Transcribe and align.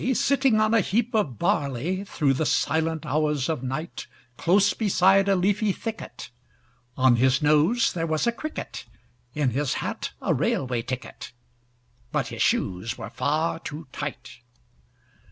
Sitting 0.15 0.59
on 0.59 0.73
a 0.73 0.79
heap 0.81 1.13
of 1.13 1.37
Barley 1.37 2.03
Thro' 2.05 2.33
the 2.33 2.45
silent 2.47 3.05
hours 3.05 3.47
of 3.49 3.61
night, 3.61 4.07
Close 4.35 4.73
beside 4.73 5.29
a 5.29 5.35
leafy 5.35 5.71
thicket: 5.71 6.31
On 6.97 7.17
his 7.17 7.43
nose 7.43 7.93
there 7.93 8.07
was 8.07 8.25
a 8.25 8.31
Cricket, 8.31 8.85
In 9.35 9.51
his 9.51 9.75
hat 9.75 10.13
a 10.19 10.33
Railway 10.33 10.81
ticket 10.81 11.33
(But 12.11 12.29
his 12.29 12.41
shoes 12.41 12.97
were 12.97 13.11
far 13.11 13.59
too 13.59 13.85
tight). 13.91 14.39